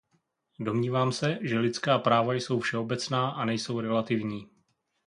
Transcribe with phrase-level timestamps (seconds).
[0.59, 4.49] Domnívám se, že lidská práva jsou všeobecná a nejsou relativní.